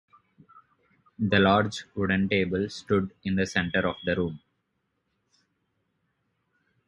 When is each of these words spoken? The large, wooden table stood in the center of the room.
The 1.19 1.37
large, 1.37 1.85
wooden 1.93 2.27
table 2.27 2.67
stood 2.71 3.11
in 3.23 3.35
the 3.35 3.45
center 3.45 3.87
of 3.87 3.97
the 4.03 4.15
room. 4.15 4.39